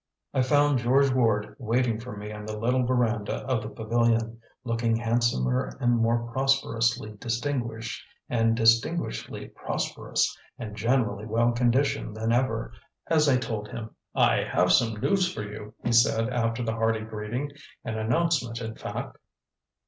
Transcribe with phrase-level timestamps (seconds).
[0.33, 4.95] I found George Ward waiting for me on the little veranda of the pavilion, looking
[4.95, 12.73] handsomer and more prosperously distinguished and distinguishedly prosperous and generally well conditioned than ever
[13.11, 13.91] as I told him.
[14.15, 17.51] "I have some news for you," he said after the hearty greeting
[17.85, 19.19] "an announcement, in fact."